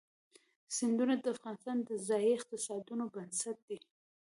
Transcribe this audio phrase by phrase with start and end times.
[0.77, 3.79] سیندونه د افغانستان د ځایي اقتصادونو بنسټ دی.